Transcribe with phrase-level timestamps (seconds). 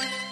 [0.00, 0.27] you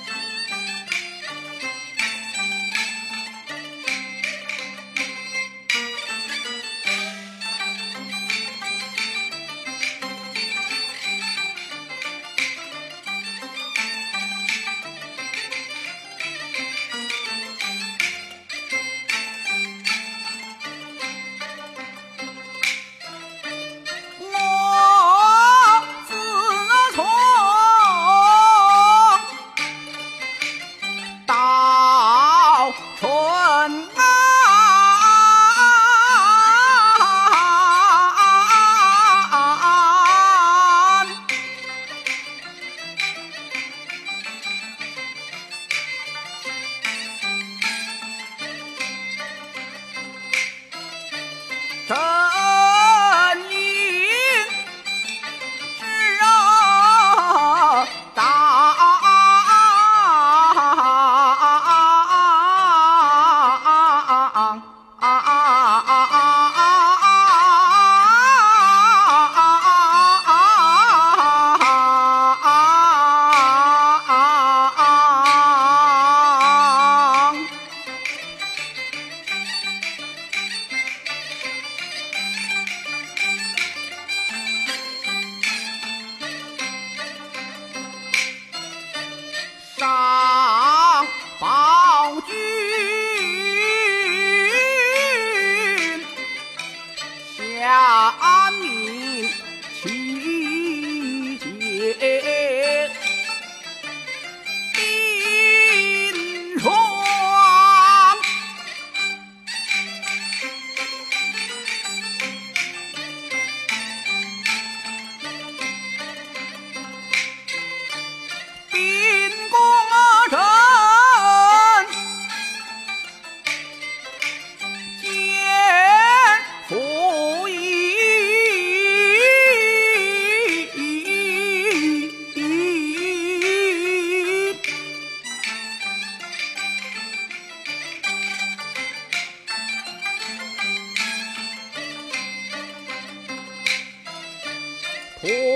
[145.29, 145.56] Oh!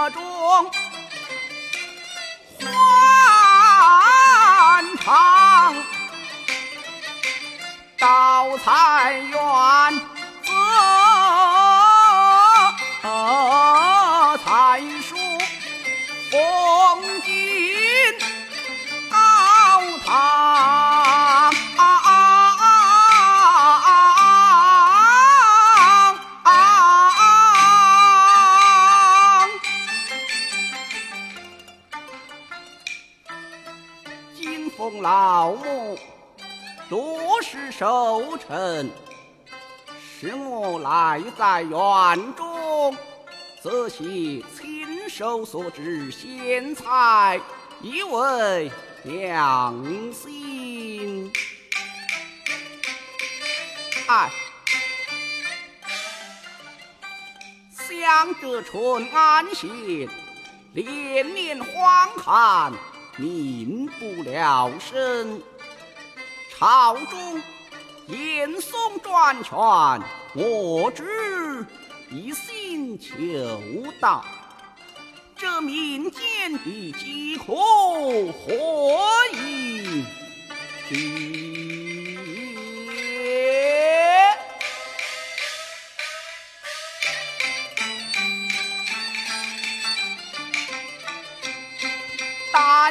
[0.00, 0.22] 家中
[2.58, 2.70] 欢
[4.96, 5.74] 唱
[7.98, 9.89] 到菜园。
[34.88, 35.98] 老母
[36.88, 38.90] 多是寿辰，
[40.20, 42.96] 是我来在院中，
[43.62, 44.04] 择些
[44.56, 47.40] 亲手所制鲜菜，
[47.80, 48.70] 以为
[49.04, 51.32] 良心。
[54.06, 54.30] 哎，
[57.72, 60.08] 想着春安县
[60.74, 62.72] 连年荒旱。
[63.20, 65.42] 民不聊生，
[66.56, 67.42] 朝中
[68.06, 69.58] 严嵩专权，
[70.32, 71.66] 我知
[72.10, 73.12] 一心求
[74.00, 74.24] 道，
[75.36, 78.54] 这民间的疾苦何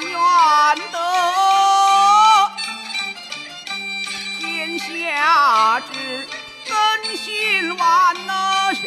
[0.04, 0.12] 愿
[0.92, 0.98] 得
[4.40, 6.28] 天下之
[6.70, 8.84] 恩，心万能强。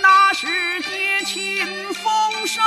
[0.00, 2.60] 那是节庆丰收。